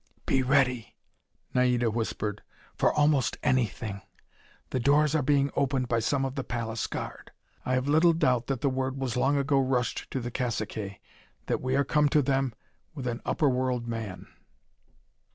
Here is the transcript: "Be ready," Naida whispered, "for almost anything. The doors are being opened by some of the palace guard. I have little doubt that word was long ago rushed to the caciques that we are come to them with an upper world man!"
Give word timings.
"Be 0.25 0.41
ready," 0.41 0.95
Naida 1.53 1.91
whispered, 1.91 2.41
"for 2.75 2.91
almost 2.91 3.37
anything. 3.43 4.01
The 4.71 4.79
doors 4.79 5.13
are 5.13 5.21
being 5.21 5.51
opened 5.55 5.89
by 5.89 5.99
some 5.99 6.25
of 6.25 6.33
the 6.33 6.43
palace 6.43 6.87
guard. 6.87 7.29
I 7.65 7.75
have 7.75 7.87
little 7.87 8.13
doubt 8.13 8.47
that 8.47 8.63
word 8.67 8.97
was 8.97 9.15
long 9.15 9.37
ago 9.37 9.59
rushed 9.59 10.09
to 10.09 10.19
the 10.19 10.31
caciques 10.31 10.97
that 11.45 11.61
we 11.61 11.75
are 11.75 11.83
come 11.83 12.09
to 12.09 12.23
them 12.23 12.55
with 12.95 13.05
an 13.05 13.21
upper 13.27 13.47
world 13.47 13.87
man!" 13.87 14.25